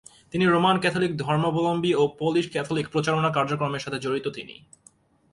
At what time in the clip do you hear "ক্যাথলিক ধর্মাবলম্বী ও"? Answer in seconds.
0.79-2.03